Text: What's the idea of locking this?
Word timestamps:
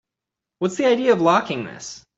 What's 0.57 0.77
the 0.77 0.85
idea 0.87 1.13
of 1.13 1.21
locking 1.21 1.63
this? 1.65 2.03